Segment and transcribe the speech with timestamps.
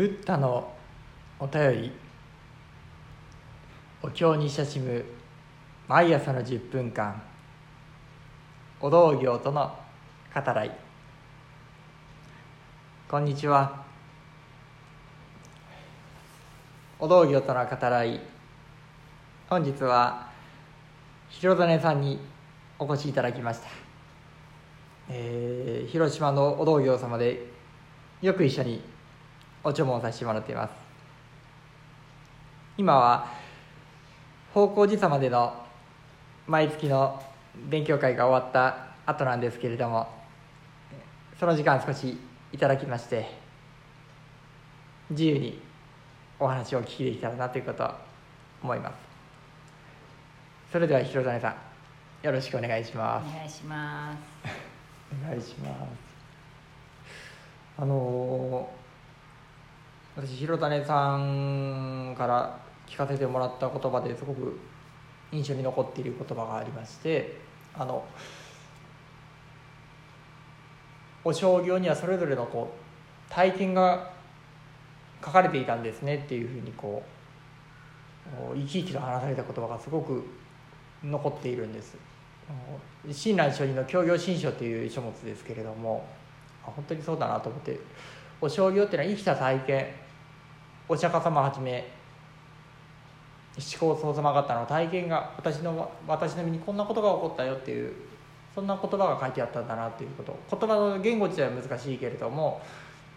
[0.00, 0.66] ブッダの
[1.38, 1.92] お便り。
[4.02, 5.04] お経に親しむ
[5.88, 7.20] 毎朝の10分間。
[8.80, 9.76] お道行との
[10.34, 10.74] 語らい。
[13.10, 13.84] こんにちは。
[16.98, 18.20] お道行との語らい。
[19.50, 20.30] 本日は
[21.28, 22.18] 広種さんに
[22.78, 23.68] お越しいただきました、
[25.10, 27.44] えー広島のお道行様で
[28.22, 28.89] よく一緒に
[29.62, 30.72] お注文させてもらっています。
[32.78, 33.26] 今は
[34.54, 35.54] 方向寺様での
[36.46, 37.22] 毎月の
[37.68, 40.08] 勉強会が終わった後なんですけれども
[41.38, 42.16] その時間少し
[42.52, 43.26] いただきまして
[45.10, 45.60] 自由に
[46.38, 47.90] お話をお聞きできたらなということを
[48.62, 48.94] 思います。
[50.72, 53.28] それでは広種さんよろしくお願いします。
[53.28, 54.18] お願いします。
[55.26, 55.72] お願いします。
[57.78, 58.79] あのー
[60.16, 64.58] 私広種さんから聞かせてもらった言葉ですごく
[65.32, 67.38] 印象に残っている言葉がありまして
[67.74, 68.04] あの
[71.22, 74.10] お商業にはそれぞれのこう体験が
[75.24, 77.02] 書かれていたんですねっていうふうにこ
[78.52, 80.24] う生き生きと話された言葉がすごく
[81.04, 81.96] 残っているんです。
[83.10, 86.04] 親鸞上人の教行新書という書物ですけれども
[86.62, 87.78] 本当にそうだなと思って
[88.40, 89.86] お商業っていうのは生きた体験。
[90.88, 91.88] お釈迦様はじめ
[93.56, 94.66] 思考僧様方の。
[94.66, 97.92] 体験が私の私の身にこんなことが起こったよっていう
[98.54, 100.36] そんな言葉が書いてあったんだなっていうこと。
[100.50, 102.60] 言葉の言語自体は難しいけれども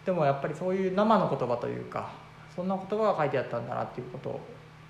[0.04, 2.10] でもやっぱりそういう生の言葉というか
[2.54, 4.40] そんな言葉が書いてあったんだなっていうことを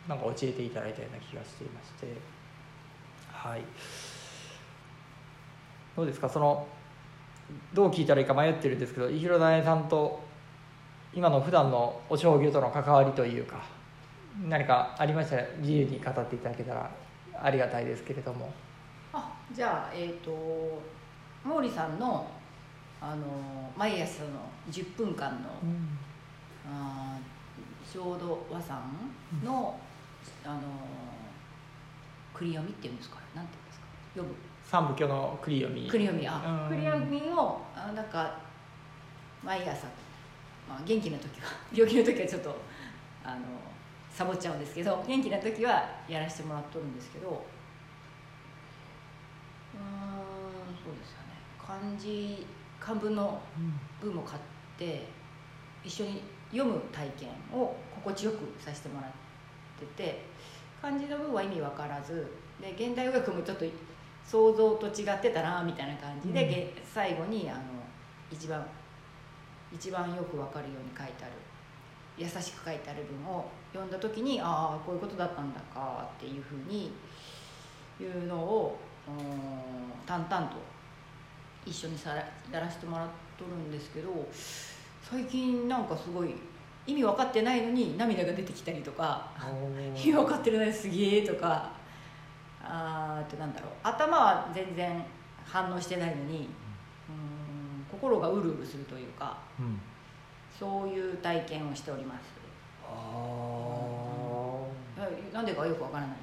[0.08, 2.08] なんか教えていただいたような気がしていまして。
[3.32, 3.62] はい。
[5.96, 6.28] どうですか？
[6.28, 6.66] その
[7.72, 10.22] どう聞いたらいいか迷ってるんですけど伊広種さんと
[11.12, 13.62] 今の普段のお将棋との関わりというか
[14.48, 15.36] 何かありました？
[15.36, 16.90] ら自由に語っていただけたら
[17.40, 18.52] ありがたいですけれども。
[19.12, 20.82] あじゃあえっ、と
[21.44, 22.26] 毛利さんの
[23.00, 23.22] あの
[23.76, 24.30] 毎朝の
[24.70, 25.50] 10分間の、
[26.66, 29.44] あー浄土和さん。
[29.44, 29.78] の、
[30.44, 30.60] あの
[32.34, 33.18] 繰り読みっていうんですか？
[33.36, 33.86] なんていうんですか？
[34.14, 34.34] 読む
[34.64, 36.76] 三部教の繰り読み繰り読みあうん。
[36.76, 38.38] 繰り読みをあなんか
[39.42, 39.86] 毎朝、
[40.68, 42.56] まあ、元気な時は 病気の時はちょっと
[43.24, 43.40] あの
[44.10, 47.40] サボっちゃうんですけど元気な時はやらせてもらっとるんですけどうーん
[50.82, 51.34] そうですよね。
[51.58, 52.46] 漢字
[52.80, 53.40] 漢文の
[54.00, 54.42] 文も買っ
[54.78, 55.06] て
[55.82, 59.10] 一緒に読む体験を心地よくさせてもらっ
[59.78, 60.24] てて
[60.80, 63.64] 漢字の文は意味わからずで現代語訳もちょっと
[64.24, 66.50] 想像と違ってたなみたいな感じで、うん。
[66.50, 67.60] げ最後にあの
[68.30, 68.64] 一番
[69.72, 71.32] 一番よくわかるように書いてある
[72.16, 76.92] 優しく書いてある文を読んだ時にああこういうことだったんだかっていうふうに
[78.00, 79.14] いうのをうん
[80.06, 80.56] 淡々と
[81.66, 82.16] 一緒にさら
[82.52, 84.10] やらせてもらっとるんですけど
[85.02, 86.34] 最近なんかすごい
[86.86, 89.30] 意味分かってないのに涙が出てきたりとか
[89.96, 91.72] 意味分かってるのにすげえとか
[93.24, 93.70] ってなんだろう。
[93.82, 95.04] 頭は全然
[95.44, 96.48] 反応してないのに
[97.08, 99.80] うん心がうるうるするというかうん。
[100.58, 102.32] そういう体験をしております。
[102.86, 102.90] あ
[105.00, 106.16] はいなんでかよくわからない。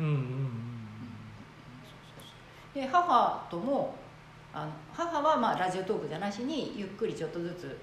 [0.00, 0.50] ーうんうん
[2.74, 3.96] で母とも
[4.52, 7.78] あの母はまあラジオトークじゃなしにゆっくりちょっとずつ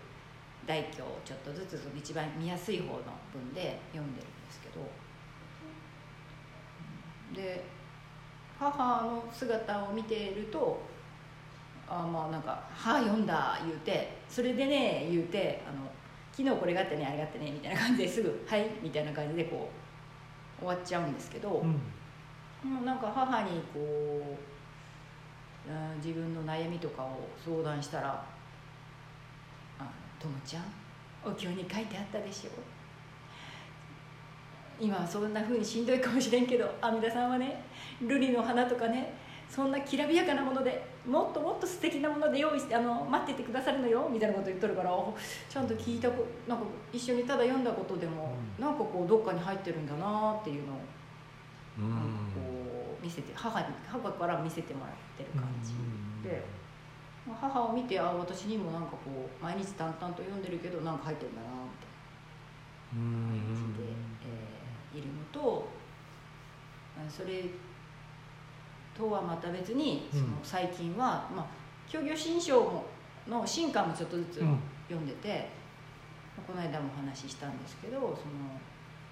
[0.67, 3.01] 大経をちょっとずつその一番見やすい方の
[3.33, 4.79] 文で読んでるんですけど。
[7.33, 7.65] で
[8.59, 10.81] 母の姿を見ていると
[11.87, 15.85] あまあなんか「はあ読んだ」言うて「それでね」言うてあの
[16.31, 19.69] 「昨日これがあってねあれがあってね」みたいな感じですぐ「はい」みたいな感じでこ
[20.57, 21.71] う終わっちゃうんですけど、うん。
[22.63, 24.35] もうなんか母にこ
[25.67, 28.07] うあー自分の悩みとかを相談したら
[29.77, 29.85] 「あ
[30.19, 30.63] ともちゃん
[31.23, 32.49] お経に書いてあったでしょ？
[34.79, 37.63] 今はそんな風にしんどいかもしれんけど 阿弥陀さんはね
[38.03, 39.13] 瑠璃の花とかね
[39.49, 45.15] そんなきらびやかなものでもっともっと素敵なもので用意してあの待っててくださるのよみたいなこと言っとるからお
[45.47, 48.63] ちゃんと聞いたこなんか一緒にただ読んだことでも、うん。
[48.63, 50.77] なんかこうどっかに入ってるんだなっていうのを
[51.77, 51.93] うん。
[52.33, 55.73] こう見せて母に母から見せてもらってる感じ。
[56.27, 56.43] で、
[57.27, 61.85] まあ母を見てあ私にもなんかこう毎日淡々と読んでるけどなんか入ってるんだなって
[62.95, 63.29] うん。
[63.29, 64.04] 感じで、
[65.35, 65.67] と
[66.97, 67.43] あそれ
[68.97, 71.45] とはまた別にそのうん最近は、まあ、
[71.89, 72.85] 教行新書も
[73.27, 74.59] の新刊もちょっとずつうん。
[74.87, 75.49] 読んでて、
[76.35, 78.13] ここの間もお話ししたんですけどその、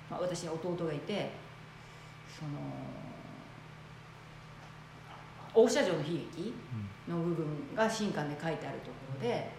[0.09, 1.31] まあ、私に弟がいて
[2.27, 2.51] その
[5.55, 6.05] 大社城の悲
[6.35, 6.53] 劇
[7.07, 9.49] の部分が新刊で書いてあるところで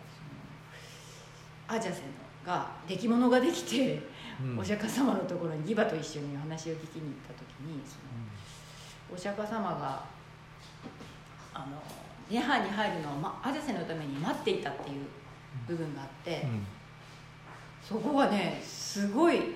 [1.75, 2.03] アジャセ
[2.47, 4.01] が出来物ができて、
[4.43, 4.59] うん。
[4.59, 10.05] お釈迦様のところにギバと一緒にお話を聞きに行った時にそのお釈迦様が
[11.53, 11.83] あの
[12.29, 15.07] 涅槃に入るのを、ま、アジャセのために待っていたっていう
[15.69, 16.67] 部分があって、うん。
[17.81, 19.55] そこがねすごい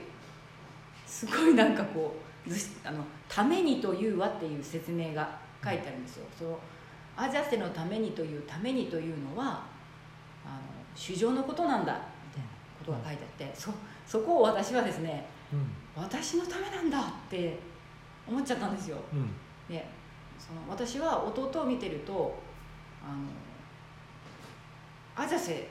[1.06, 2.14] すごいなんかこ
[2.46, 6.26] うずしあの「ためにというは」っていう説明が書いてあるんですよ。
[6.38, 6.58] その
[7.16, 9.64] アジャセのためにというためにというのは
[10.46, 11.98] あの衆生のことなんだみ
[12.34, 12.48] たいな
[12.78, 13.70] ことが書いてあってそ
[14.04, 15.70] そこを私はですねうん。
[15.96, 17.58] 私のためなんだって
[18.26, 18.98] 思っちゃったんですよ。
[19.12, 19.30] うん。
[19.68, 19.84] で
[20.38, 22.38] その私は弟を見てると
[23.02, 23.08] あ
[25.20, 25.68] のアジャセ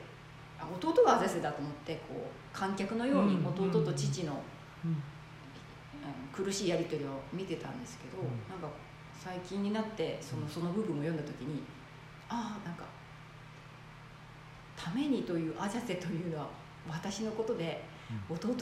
[0.59, 4.41] あ弟がアジャセだと思ってこう観客のようにうん弟と父の、
[6.33, 8.27] 苦しいやり取りを見てたんですけど、うん。
[8.49, 8.75] なんか
[9.17, 11.63] 最近になってそのその部分を読んだ時に
[12.29, 12.83] ああなんか
[14.77, 16.47] 「ために」というアジャセというのは
[16.87, 17.83] 私のことで、
[18.29, 18.55] 弟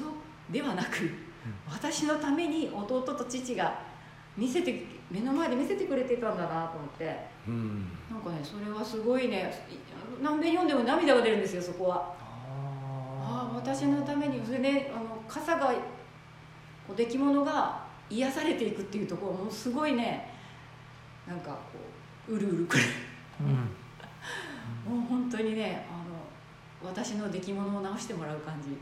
[0.50, 1.12] ではなく、
[1.70, 3.80] 私のために弟と父が
[4.38, 7.16] 見せて目の前で見せてくれてたんだなと思って。
[7.48, 7.88] うん。
[8.12, 12.14] なんかねそれはすごいねい何遍読んでも涙が出るんですよそこは。
[13.22, 15.68] ああ私のためにそれであの傘が
[16.88, 20.32] こう出来物が癒されていくっていうところもすごいね
[21.28, 21.80] なんかこ
[22.30, 22.84] ううるうるくる。
[23.42, 23.48] うん。
[24.92, 25.86] もう本当にね
[26.86, 28.78] 私の出来物を直してもらう感じ。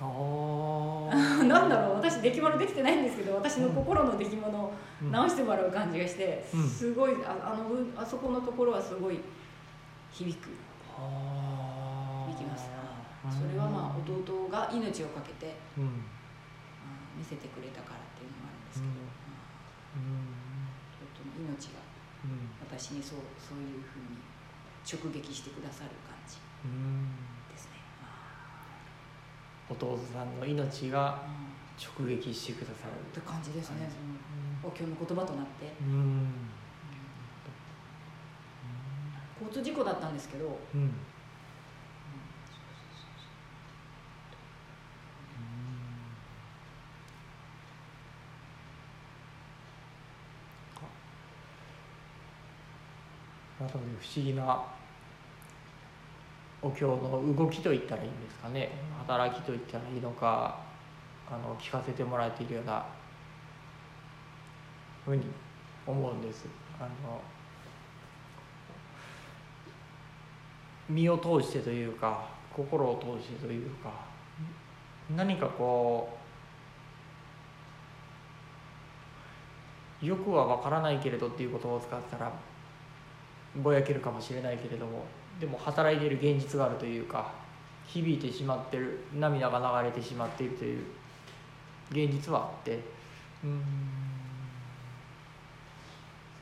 [0.00, 1.42] あー。
[1.46, 4.72] なんだろう私出来物できてないんですけど私の心の出来物を
[5.02, 5.12] うん。
[5.12, 6.68] 直してもらう感じがして、うん。
[6.68, 9.20] すごいああのうあそこのところはすごい
[10.10, 10.48] 響く。
[10.48, 12.68] 響きます。
[13.24, 16.04] なそれはまあ弟が命を懸けてうん。
[17.18, 20.70] 見せてくれたからっていうのもあるんですけど、うん。
[21.02, 21.80] 弟の命が
[22.24, 22.50] うん。
[22.62, 24.18] 私にそうそういうふうに
[24.86, 26.38] 直撃してくださる感じ。
[26.64, 27.27] うん。
[29.70, 31.48] 弟さんの命がうん
[31.78, 32.92] 直撃してくださる。
[33.00, 36.26] って感じですね、そのお経の言葉となって、うん。
[39.40, 40.92] 交通事故だったんですけど、うん。
[54.00, 54.64] 不思議な
[56.60, 58.70] お経の動きといったらいいんですかね。
[59.06, 60.58] 働きといったらいいのか
[61.30, 62.84] あの聞かせてもらえているような
[65.04, 65.22] ふうに
[65.86, 66.46] 思うんです。
[66.80, 67.20] あの
[70.88, 73.92] 身を通してというか心を通してというか
[75.16, 76.18] 何かこ
[80.02, 82.32] うよくは分からないけれどっていう言葉を使ってたら
[83.56, 85.04] ぼやけるかもしれないけれども
[85.40, 87.32] でも働いている現実があるというか
[87.86, 90.84] 響いてしまってる涙が流れてしまっているという
[91.90, 92.80] 現実はあって。
[93.44, 93.62] うん。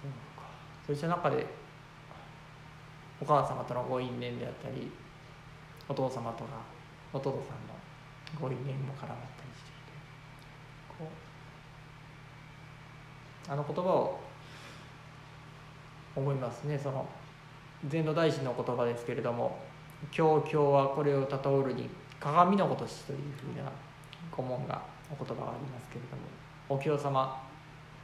[0.03, 0.11] そう
[0.41, 0.49] か。
[0.87, 1.47] そうした中で
[3.21, 4.91] お母様とのご因縁であったり
[5.89, 6.51] お父様とか
[7.13, 7.45] お父さんの
[8.41, 9.93] ご因縁も絡まったりしていて。
[10.99, 11.05] こ
[13.49, 13.53] う。
[13.53, 14.21] あの言葉を
[16.17, 17.07] 思いますねその
[17.85, 19.59] 禅の大師の言葉ですけれども
[20.11, 23.71] 「教教はこれをたとおるに鏡のごとし」というふうな
[24.31, 26.23] 顧問がお言葉がありますけれども
[26.69, 27.45] お経様、ま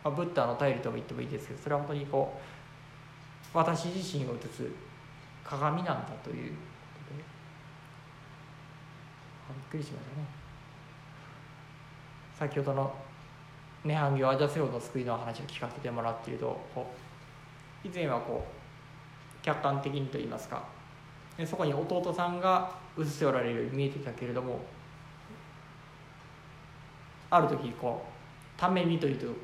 [0.05, 2.41] あ、ブッダの頼りとも言ってもいいですけどそれは本当にこ
[3.55, 4.67] う私自身を映す
[5.45, 6.59] 鏡なんだというこ
[7.11, 7.25] とで
[9.55, 10.43] びっくりしましたね。
[12.39, 12.95] 先ほどの
[13.85, 16.59] 「涅槃行アジャセオの救い」の話を聞かせてもらっていると
[17.85, 18.62] 以前はこう
[19.43, 20.63] 客観的にと言いますか
[21.47, 24.61] そこに弟さんが映しておられるように見えてたけれども
[27.31, 28.13] ある時こう
[28.61, 29.35] 「ために」という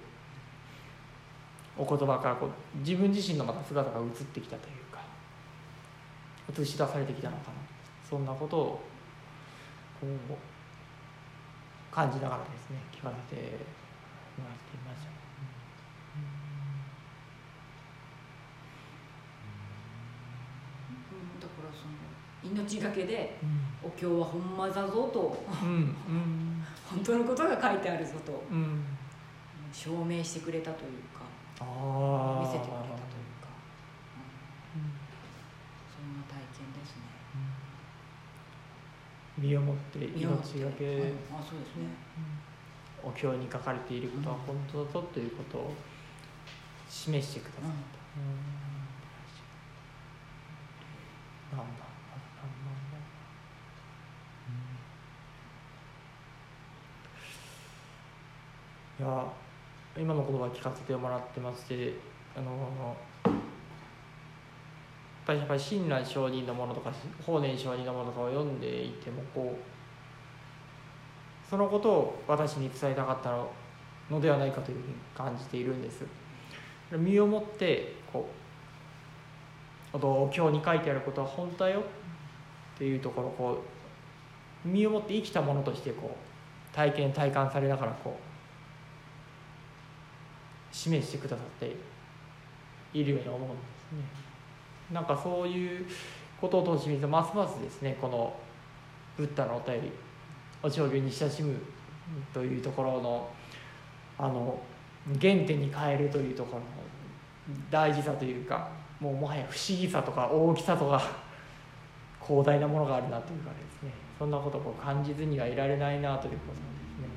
[1.77, 5.01] お言葉からこう自分自身のまた姿が映ってきたというか
[6.61, 7.55] 映し出されてきたのかな
[8.09, 8.61] そんなことを
[10.01, 15.09] こう感じながらですね聞かせてもらっていました。
[20.95, 23.39] うん、だからその命がけで
[23.83, 25.45] お経はほんまだぞと。
[25.63, 26.65] うんうん。
[26.89, 28.45] 本当のことが書いてあるぞと。
[28.51, 28.85] うん。
[29.73, 31.25] 証明してくれたというか
[31.61, 33.51] 見せてくれたというか、
[34.75, 34.95] うん。
[35.93, 37.03] そんな体験ですね。
[39.37, 41.87] 身をもって命がけ、うんあそうですね。
[43.03, 45.75] お経に書かれていることは本当だとということを
[46.89, 47.67] 示してくださった、
[51.61, 51.89] うん、だ
[58.99, 59.25] いや
[59.97, 61.95] 今の言葉聞かせてもらってまして
[62.37, 62.97] あの
[65.27, 66.93] やっぱり親鸞上人のものとか
[67.25, 68.59] 法然上人のものとかを読ん。
[68.61, 73.37] でいてもこうそのことを私に伝えたかった
[74.11, 75.83] のではないかというふうに感じているん。
[75.83, 76.05] です
[76.91, 78.29] 身をもってこ
[79.93, 81.83] うお経に書いてあることは本当だよ
[82.79, 83.65] っていうところこ
[84.65, 86.17] う身をもって生きたものとしてこ
[86.73, 88.17] う体験体感されながらこ
[90.73, 91.75] う示してくださって
[92.95, 94.03] いるように思うんですね。
[94.93, 95.87] なんかそういう
[96.41, 98.33] ことを通してみるとますますですねこの
[99.17, 99.91] ブッダのお便り
[100.63, 101.57] お経に親しむ
[102.33, 103.29] というところの
[104.17, 104.59] あの
[105.21, 106.67] 原点に変えるというところの
[107.71, 108.69] 大事さというか
[109.01, 111.28] もうもはや不思議さとか大きさとか
[112.29, 116.61] 広大なものがあるなというかですねそんなことを感じずにはいられないなということをで
[116.93, 117.09] すね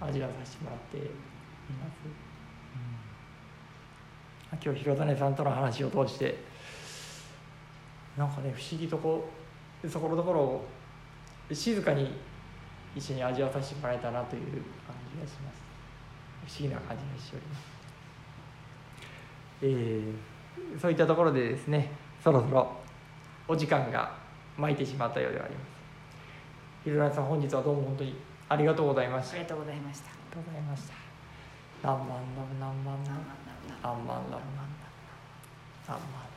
[0.00, 2.24] 味わさせてもらっています。
[4.62, 6.38] 今日広種さんとの話を通して
[8.16, 9.28] なんかね不思議とこ
[9.82, 10.62] うそこのところ
[11.52, 12.12] 静かに
[12.94, 15.64] 一緒に味わわさせてもらえたなという感じがします。
[16.46, 17.60] 不思議な感じがしております、
[19.62, 21.90] えー、そういったところでですね
[22.22, 22.83] そろそろ
[23.46, 24.12] お時間が
[24.56, 25.66] 巻いてしまったようではあります。
[26.84, 28.16] 広田さん本日はどうも本当に
[28.48, 29.32] ありがとうございました。
[29.36, 30.10] ありがとうございました。
[30.10, 30.94] ありがとうございました。
[31.82, 33.20] 何万ラブ何万ラブ
[33.82, 34.44] 何万ラブ何万ラブ
[35.88, 36.33] 何万